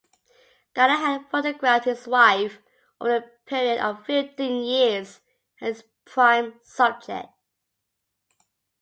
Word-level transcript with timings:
Callahan 0.73 1.27
photographed 1.29 1.85
his 1.85 2.07
wife 2.07 2.57
over 2.99 3.17
a 3.17 3.21
period 3.45 3.79
of 3.79 4.03
fifteen 4.03 4.63
years, 4.65 5.21
as 5.61 5.81
his 5.83 5.83
prime 6.05 6.59
subject. 6.63 7.29